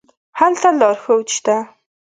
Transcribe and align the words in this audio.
هلته 0.39 0.69
لارښود 0.79 1.27
شته. 1.35 1.57